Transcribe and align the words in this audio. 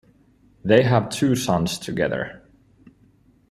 They 0.63 0.81
have 0.81 1.09
two 1.09 1.35
sons 1.35 1.77
together. 1.77 2.41